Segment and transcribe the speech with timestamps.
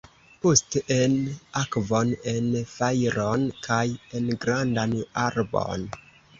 [0.43, 1.17] Poste en
[1.61, 3.81] akvon, en fajron kaj
[4.23, 5.89] en grandan arbon.